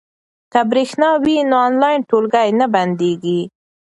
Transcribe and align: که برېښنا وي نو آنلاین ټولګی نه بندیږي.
که 0.51 0.61
برېښنا 0.69 1.09
وي 1.23 1.37
نو 1.49 1.55
آنلاین 1.67 1.99
ټولګی 2.09 2.49
نه 2.59 2.65
بندیږي. 2.73 3.39